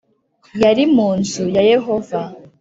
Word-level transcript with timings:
yari 0.63 0.83
mu 0.95 1.07
nzu 1.19 1.43
ya 1.55 1.63
Yehova 1.71 2.19